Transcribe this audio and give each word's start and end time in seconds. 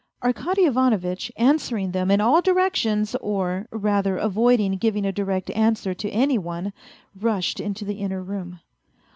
Arkady 0.23 0.63
Ivanovitch, 0.65 1.31
answering 1.37 1.91
them 1.91 2.09
in 2.09 2.19
all 2.19 2.41
directions, 2.41 3.13
or 3.21 3.67
rather 3.69 4.17
avoiding 4.17 4.77
giving 4.77 5.05
a 5.05 5.11
direct 5.11 5.51
answer 5.51 5.93
to 5.93 6.09
any 6.09 6.39
one, 6.39 6.73
rushed 7.15 7.59
into 7.59 7.85
the 7.85 7.99
inner 8.01 8.23
room. 8.23 8.61